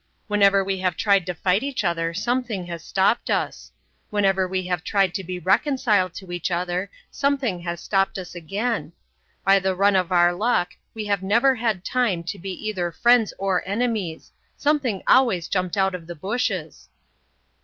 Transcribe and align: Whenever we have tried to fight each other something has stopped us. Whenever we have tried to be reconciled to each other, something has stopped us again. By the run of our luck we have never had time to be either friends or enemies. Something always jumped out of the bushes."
Whenever 0.25 0.63
we 0.63 0.79
have 0.79 0.97
tried 0.97 1.27
to 1.27 1.33
fight 1.35 1.61
each 1.61 1.83
other 1.83 2.11
something 2.11 2.65
has 2.65 2.83
stopped 2.83 3.29
us. 3.29 3.71
Whenever 4.09 4.47
we 4.47 4.63
have 4.65 4.83
tried 4.83 5.13
to 5.13 5.23
be 5.23 5.37
reconciled 5.37 6.11
to 6.15 6.31
each 6.31 6.49
other, 6.49 6.89
something 7.11 7.59
has 7.59 7.79
stopped 7.79 8.17
us 8.17 8.33
again. 8.33 8.93
By 9.45 9.59
the 9.59 9.75
run 9.75 9.95
of 9.95 10.11
our 10.11 10.33
luck 10.33 10.69
we 10.95 11.05
have 11.05 11.21
never 11.21 11.53
had 11.53 11.85
time 11.85 12.23
to 12.23 12.39
be 12.39 12.67
either 12.67 12.91
friends 12.91 13.31
or 13.37 13.61
enemies. 13.67 14.31
Something 14.57 15.03
always 15.05 15.47
jumped 15.47 15.77
out 15.77 15.93
of 15.93 16.07
the 16.07 16.15
bushes." 16.15 16.89